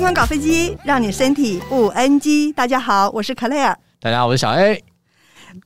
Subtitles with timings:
[0.00, 2.54] 健康搞飞机，让你身体不 NG。
[2.54, 3.76] 大家好，我是 Claire。
[4.00, 4.82] 大家好，我是小 A。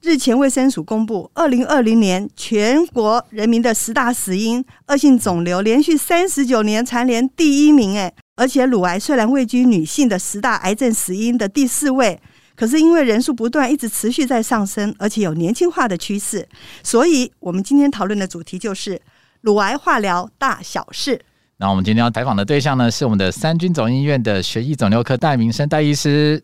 [0.03, 7.97] 日前卫生署公布，二零二零年全国人民的十大死因，恶性肿瘤连续三十九年蝉联第一名。
[7.97, 12.21] 哎，而且乳癌虽然位居女性的十大癌症死因的第四位，
[12.57, 16.49] 可是因为人数不断一直持续在上升，而且有年轻化的趋势，
[16.83, 19.01] 所以我们今天讨论的主题就是
[19.43, 21.21] 乳癌化疗大小事。
[21.57, 26.43] 那我们今天要采访的对象呢，是我们的三军总医院的血液肿瘤科戴明生戴医师。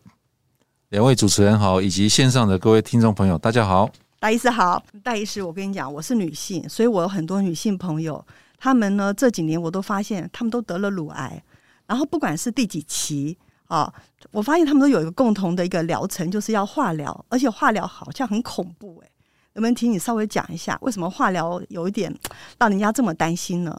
[0.87, 3.89] 两位主持人好，以及线上的各位听众朋友，大家好。
[4.21, 8.25] 戴医师好，戴医师，我跟你讲，我是女性，所以我有很多女性朋友，
[8.57, 11.43] 她们呢这几年我都发现，她们都得了乳癌，
[11.85, 13.93] 然后不管是第几期啊、哦，
[14.31, 19.09] 我发现她们都有一个共同的一个疗程，就是要化疗，而且化疗好像很恐怖哎，
[19.55, 22.13] 能不能请你稍微讲一下，为什么化疗有一点
[22.57, 23.77] 让人家这么担心呢？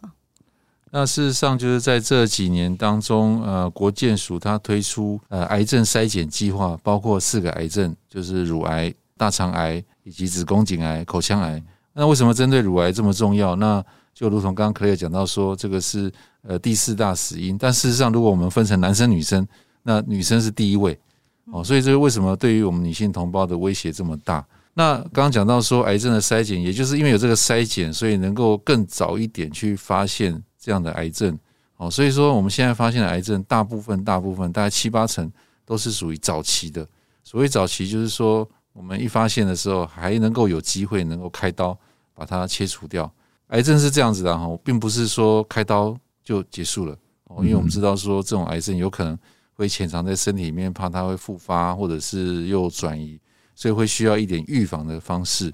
[0.95, 11.62] 那事实上，就是在这几年当中，呃，国健署它推出呃癌症筛检计划，包括四个癌症，就是乳癌、大肠癌以及子宫颈癌、口腔癌。
[11.95, 13.57] 那为什么针对乳癌这么重要？
[13.57, 16.12] 那就如同刚刚 Claire 讲到说，这个是
[16.43, 17.56] 呃第四大死因。
[17.56, 19.49] 但事实上，如果我们分成男生女生，
[19.82, 20.99] 那女生是第一位
[21.46, 21.65] 哦。
[21.65, 24.46] 所以这是为什么对于我们女性同胞的威胁这么大？
[24.74, 30.38] 那刚刚讲到说，癌症的筛检，也就是因为有这个筛检，所以能够更早一点去发现。
[30.63, 31.37] 这样的癌症，
[31.77, 35.29] 哦，所以说我们现在发现的癌症，大部分、大部分，大概七八成
[35.65, 36.87] 都是属于早期的。
[37.24, 41.77] 所谓早期，就是说我们一发现的时候，还能够有机会能够开刀
[42.15, 43.13] 把它切除掉。
[43.49, 49.18] 癌症是这样子的哈，并不是说开刀就结束了哦，因为我们知道说这种癌症有可能
[49.55, 53.18] 会潜藏在身体里面，怕它会复发或者是又转移，
[53.57, 55.52] 所以会需要一点预防的方式。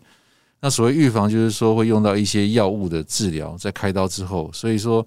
[0.61, 5.07] 那所谓预防，就是说会用到一些药物的治疗，在开刀之后，所以说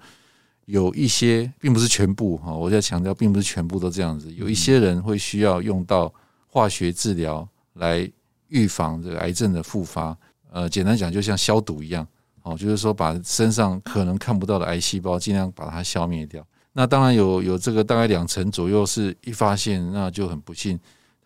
[0.65, 6.13] 有一些并不是全部哈，我在强调，并不是全部都这样子，有一些人会需要用到
[6.47, 8.09] 化学治疗来
[8.47, 10.17] 预防这个癌症的复发。
[10.51, 12.05] 呃，简单讲，就像消毒一样，
[12.43, 16.45] 哦，就是说把身上可能看不到的癌细胞尽量把它消灭掉。
[16.73, 20.79] 那当然有有这个大概两成左右是一发现，那就很不幸。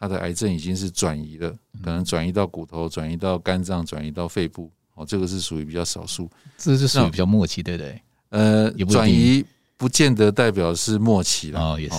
[0.08, 1.50] 他的癌症已经是转移了，
[1.84, 4.70] 可能转移到骨头，转移到肝脏，转移到肺部。
[4.94, 8.02] 哦，这个是属于比较少数，这是属于比较末期，对不对？
[8.30, 9.44] 呃，转移
[9.76, 11.60] 不见得代表是末期了。
[11.60, 11.98] 哦，也是。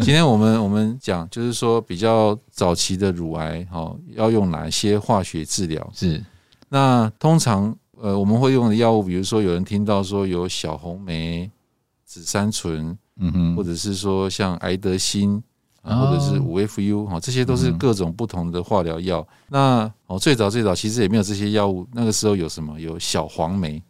[0.00, 5.90] 今天我们我们讲，就是说比较早期的乳癌，哈，要用哪些化学治疗？
[5.94, 6.24] 是。
[6.70, 11.50] 那通常，呃，我们会用的药物，比如说有人听到说有小红莓、
[12.06, 14.96] 紫杉醇，嗯哼，或者是说像癌德
[15.84, 15.96] 欣。
[15.96, 19.26] 或者是五 FU 哈，这些都是各种不同的化疗药。
[19.48, 21.86] 那哦，最早最早其实也没有这些药物。
[21.92, 22.78] 那个时候有什么？
[22.80, 23.82] 有小黄梅，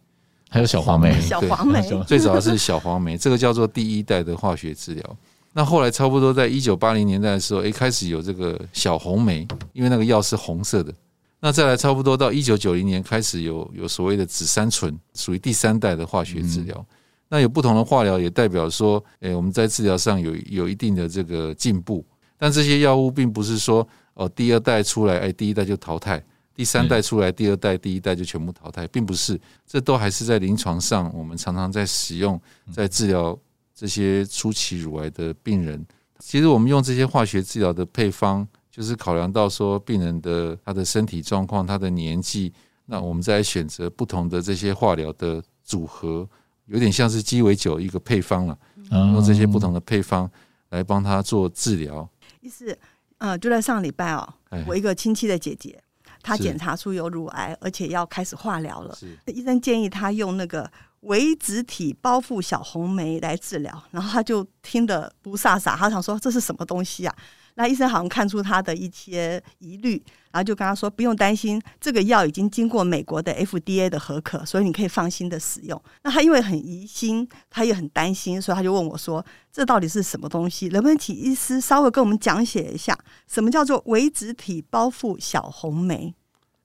[0.49, 1.19] 还有小黄梅。
[1.21, 5.17] 小黄梅最早是小黄梅，这个叫做第一代的化学治疗。
[5.53, 10.93] 那后来差不多在一九八零年代的时候，一开始有这个小红梅，因为那个药是红色的。
[11.41, 16.85] 那再来差不多到一九九零年开始有有所谓的紫杉醇，属于第三代的化学治疗。
[17.33, 22.05] 那有不同的化疗，也代表说，诶，我们在治疗上有有一定的这个进步。
[22.37, 26.19] 但这些药物并不是说，哦，第二代出来，哎，第一代就淘汰；
[26.53, 29.39] 第三代出来，第二代、第一代就全部淘汰，并不是。
[29.65, 32.37] 这都还是在临床上，我们常常在使用，
[32.69, 33.39] 在治疗
[33.73, 35.81] 这些初期乳癌的病人。
[36.19, 42.51] 其实我们用这些化学治疗的配方，就是考量到说病人的他的身体状况、他的年纪，
[42.85, 46.27] 那我们再选择不同的这些化疗的组合。
[46.65, 48.57] 有点像是鸡尾酒一个配方了，
[48.89, 50.29] 用这些不同的配方
[50.69, 52.07] 来帮他做治疗。
[52.39, 52.77] 意思，
[53.17, 54.33] 呃，就在上礼拜哦，
[54.67, 55.81] 我一个亲戚的姐姐，
[56.21, 58.97] 她检查出有乳癌，而且要开始化疗了。
[59.27, 60.69] 医生建议她用那个
[61.01, 67.15] 微子体包覆小红莓来治疗，然后她就听得不飒飒，她想说这是什么东西啊？
[67.55, 70.01] 那医生好像看出他的一些疑虑，
[70.31, 75.81] 然后就跟他说不用担心，这个药已经经过美国的 FDA 的核可，所以你可以放心的使用。
[76.03, 80.67] 那他因为很疑心，他也很担心，所以他就问我说：“这到底是什么东西？
[80.69, 82.97] 能不能请医师稍微跟我们讲解一下，
[83.27, 86.13] 什么叫做微子体包覆小红莓？”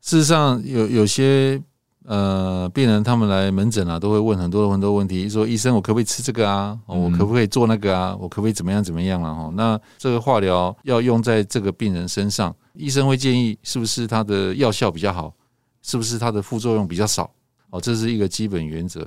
[0.01, 1.63] 事实上，有有些。
[2.07, 6.79] 呃，病人他们来门诊啊，都会问很多很多问题，说医生，我可不可以吃这个啊？
[6.87, 8.17] 我可不可以做那个啊？
[8.21, 9.35] 我可不可以怎么样怎么样了？
[9.35, 15.35] 哈，那这个化疗要用在这个病人身上，医生会建议是不是它的药效比较好，
[15.83, 17.29] 是不是它的副作用比较少？
[17.71, 19.05] 哦，这是一个基本原则。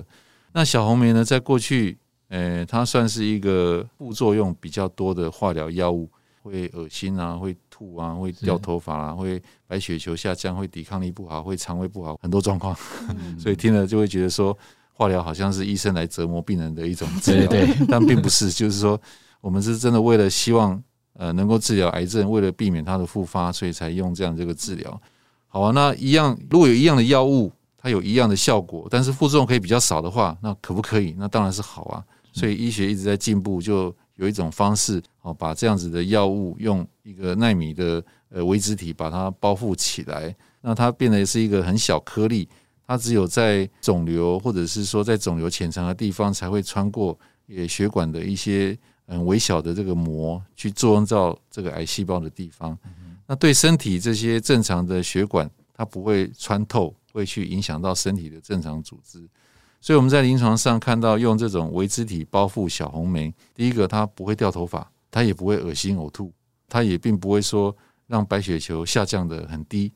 [0.52, 1.98] 那小红梅呢，在过去，
[2.28, 6.10] 呃，它算是一个副作用比较多的化疗药物，
[6.44, 7.56] 会恶心啊，会。
[7.80, 12.76] 吐啊，会掉头发啊，会白血球下降，会抵抗力不好，会肠胃不好，很多状况。
[13.40, 14.56] 所以听了就会觉得说，
[14.92, 18.52] 化疗好像是医生来折磨病人的一种治疗，对对对， 但并不是。
[18.52, 19.00] 就是说，
[19.40, 20.81] 我们是真的为了希望
[21.14, 25.02] 呃能够治疗癌症，为了避免它的复发，所以才用这样这个治疗。
[25.48, 31.16] 好啊，那一样如果有一样的药物，它有一样的效果，但是副作用可以比较少的话，那可不可以？
[31.18, 32.04] 那当然是好啊。
[32.34, 42.48] 所以医学一直在进步，就有一种方式哦，把这样子的药物用一个纳米的呃微质体把它包覆起来，那它变得是一个很小颗粒，
[42.86, 47.18] 它只有在肿瘤或者是说在肿瘤潜藏的地方才会穿过
[47.48, 48.77] 也血管的一些
[49.07, 52.77] 很微小的这个膜去作用到这个癌细胞的地方。
[53.25, 59.25] 那对身体这些正常的血管，它不会穿透，会去影响到身体的正常组织。
[59.81, 66.34] 所以我们在临床上看到用这种微质体包覆小红梅，第一个它不会掉头发，它也不会恶心呕吐，
[66.68, 67.74] 它也并不会说
[68.06, 69.92] 让白血球下降得很低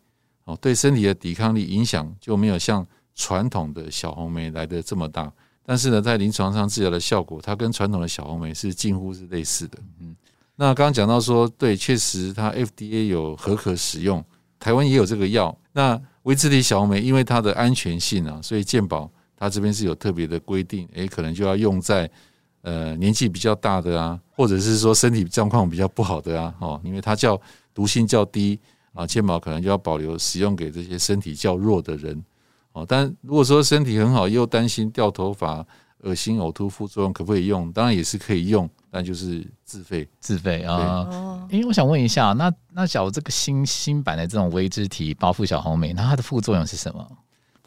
[0.45, 5.31] 哦，对身体的抵抗力影响就没有像传统的小红梅来得这么大。
[5.65, 9.77] 但是呢，在临床上治疗的效果，它跟传统的小红梅是近乎是类似的。
[9.99, 10.15] 嗯，
[10.55, 14.23] 那刚刚讲到说，对，确实它 FDA 有核可使用，
[14.59, 15.57] 台湾也有这个药。
[15.73, 19.11] 那微质体小红梅因为它的安全性啊，所以健保。
[19.43, 22.09] 它这边是有特别的规定，诶，可能就要用在
[22.61, 27.37] 呃年纪比较大的啊，或者是说身体状况比较不好的啊，哦，因为它叫
[27.73, 28.57] 毒性较低
[28.93, 32.23] 啊，健保可能就要保留使用给这些身体较弱的人
[32.71, 32.85] 哦。
[32.87, 35.65] 但如果说身体很好，又担心掉头发、
[36.03, 37.69] 恶心、呕吐副作用，可不可以用？
[37.73, 41.45] 当然也是可以用，但就是自费，自费啊。
[41.51, 47.05] 因为我想问一下，那那假如这个新新版的这种微质体包覆小红莓，那它的副作用是什么？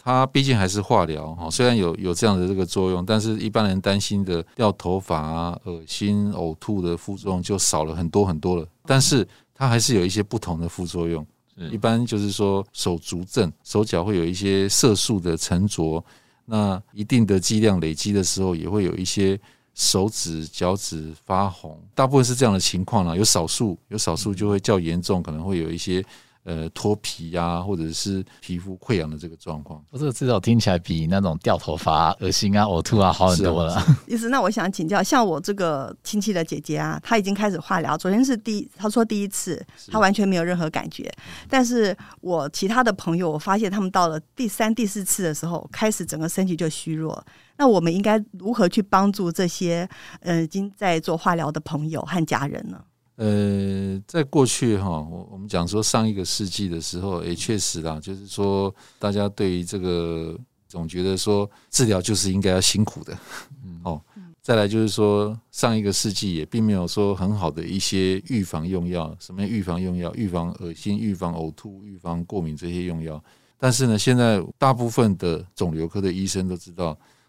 [0.07, 8.65] 它毕竟还是化疗哈，虽然有有这样的这个作用，但是一般人担心的掉头发啊、恶心、呕吐的副作用就少了很多很多了。
[8.85, 11.27] 但是它还是有一些不同的副作用，
[11.73, 16.01] 一般就是说手足症，手脚会有一些色素的沉着，
[16.45, 19.37] 那一定的剂量累积的时候，也会有一些
[19.75, 26.01] 手指、脚趾发红，大部分是这样的情况啦，有少数有少数就会较严重，可能会有一些。
[26.47, 33.85] 呃，脱皮呀、啊，或者是皮肤溃疡的这个状况，我这个至少听起来比那种掉头发、恶心啊、呕吐啊好很多了。
[34.07, 39.61] 意思，那我想请教，像我这个亲戚的姐姐啊，她已经开始化疗，昨天是第一，她说第一次，
[39.91, 41.13] 她完全没有任何感觉。
[41.49, 47.21] 但是我其他的朋友，我发现他们到了第三、第四次的时候，开始整个身体就虚弱。
[47.57, 49.89] 那我们应该如何去帮助这些
[50.21, 52.81] 呃已经在做化疗的朋友和家人呢？
[53.17, 63.19] 呃，在过去哈，我我们讲说上一个世纪的时候，也确实啦，就是说大家对于这个总觉得说治疗就是应该要辛苦的，
[63.85, 63.99] 哦，
[64.43, 73.23] 再来就是说上一个世纪也并没有说很好的一些预防用药，什么预防用药，预防恶心、预防呕吐、预防过敏这些用药。
[73.57, 76.89] 但是呢，现在大部分的肿瘤科的医生都知道，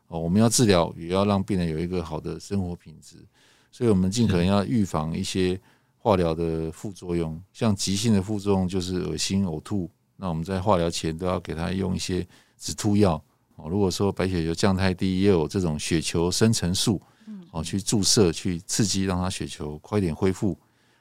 [0.10, 3.16] 哦，我们要治疗也要让病人有一个好的生活品质，
[3.72, 5.58] 所以我们尽可能要预防一些。
[5.98, 9.90] 化疗的副作用，像急性的副作用就是恶心、呕吐。
[10.16, 12.26] 那我们在化疗前都要给他用一些
[12.58, 13.22] 止吐药。
[13.56, 17.02] 哦，如果说白血球降太低，也有这种血球生成素，
[17.52, 20.58] 哦，去注射去刺激，让他血球快点恢复。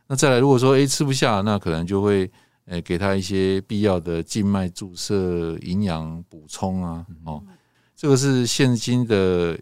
[0.06, 2.31] 那再来，如果说诶吃不下，那可能就会
[2.66, 7.06] 诶给他一些必要的静脉注射、营养补充啊。
[7.25, 7.42] 哦，
[7.94, 9.58] 这个是现今的。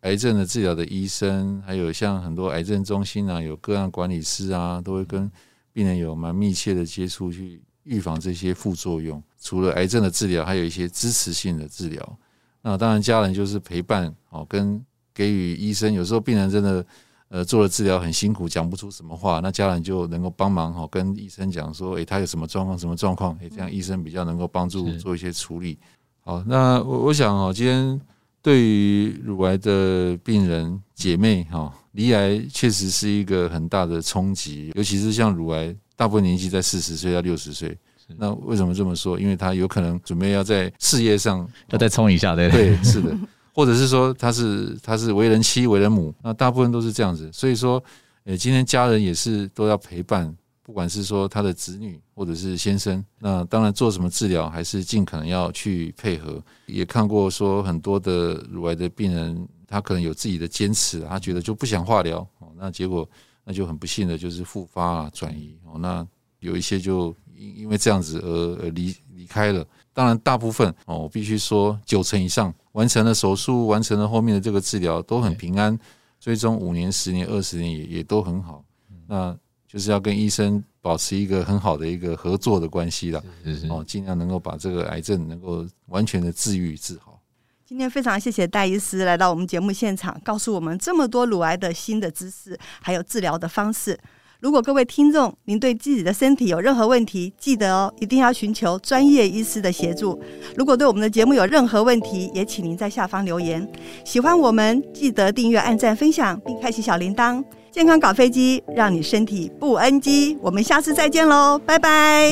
[0.00, 5.30] 癌症的治疗的医生，还有像很多癌症中心啊，有个案管理师啊，都会跟
[5.72, 9.22] 病人有蛮密切的接触，去预防这些副作用。
[9.38, 12.18] 除了癌症的治疗，还有一些支持性的治疗。
[12.62, 15.92] 那当然，家人就是陪伴哦，跟给予医生。
[15.92, 16.86] 有时候病人真的
[17.28, 25.78] 呃做了治疗很辛苦，讲不出什么话，那家人就能够帮忙哦，跟医生讲说，诶，他有什么状况，什么状况，诶，这样医生比较能够帮助做一些处理。
[26.20, 28.00] 好，那我我想哦，今天。
[28.42, 37.76] 对于乳癌的病人姐妹哈，离癌确实是一个很大的冲击，尤其是像乳癌，大部分年纪在四十岁到六十岁。
[38.16, 39.20] 那为什么这么说？
[39.20, 43.16] 因为他有可能准备要在事业上要再冲一下，对对， 是的，
[43.54, 47.30] 或者是说他是他是为人妻、为人母，那大部分都是这样子。
[47.32, 47.80] 所以说，
[48.24, 50.34] 呃，今天家人也是都要陪伴。
[50.70, 56.40] 不管是说他的子女或者是先生，那当然做什么治疗还是尽可能要去配合。
[56.66, 63.06] 也看过说很多的乳癌的病人，他可能有自己的坚持，他觉得就不想化疗哦，那结果
[63.42, 66.06] 那就很不幸的就是复发啊转移哦，那
[66.38, 69.66] 有一些就因因为这样子而而离离开了。
[69.92, 75.76] 当然大部分哦，我必须说九成以上完成了手术，完成了后面的这个治疗都很平安，
[76.20, 78.64] 最终五年、十年、二十年也也都很好。
[79.08, 79.36] 那
[79.70, 83.22] 就是要跟医生保持一个很好的一个合作的关系了，
[83.68, 87.20] 哦，尽量能够把这个癌症能够完全的治愈治好。
[87.64, 93.96] 今天非常谢谢戴医师来到我们节目现场，告诉我们这么多乳癌的新的知识，还有治疗的方式。
[94.40, 100.20] 如果各位听众您对自己的身体有任何问题，记得哦，一定要寻求专业医师的协助。
[100.56, 103.70] 如果对我们的节目有任何问题，也请您在下方留言。
[104.04, 107.44] 喜欢我们，记得订阅、按赞、分享，并开启小铃铛。
[107.72, 110.36] 健康搞飞机，让你身体不 NG。
[110.42, 112.30] 我们下次再见喽，拜拜，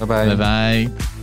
[0.00, 1.13] 拜拜，拜拜。